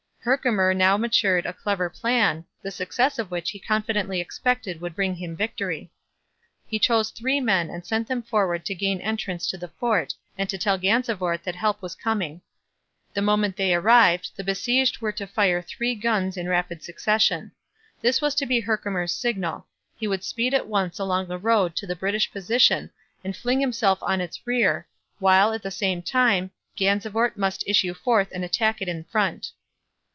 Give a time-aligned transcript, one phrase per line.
[0.23, 5.15] Herkimer now matured a clever plan, the success of which he confidently expected would bring
[5.15, 5.91] him victory.
[6.67, 10.47] He chose three men and sent them forward to gain entrance to the fort and
[10.47, 12.41] to tell Gansevoort that help was coming.
[13.15, 17.51] The moment they arrived the besieged were to fire three guns in rapid succession.
[18.01, 19.65] This was to be Herkimer's signal;
[19.97, 22.91] he would speed at once along the road to the British position
[23.23, 24.85] and fling himself on its rear,
[25.17, 29.49] while, at the same time, Gansevoort must issue forth and attack it in front.